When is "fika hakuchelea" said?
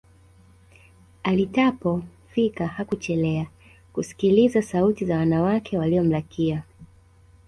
2.29-3.47